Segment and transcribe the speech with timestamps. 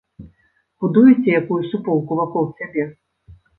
[0.85, 2.91] Будуеце якую суполку вакол сябе?